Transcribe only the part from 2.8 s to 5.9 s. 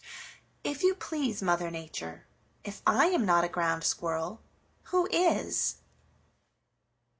I am not a Ground Squirrel, who is?"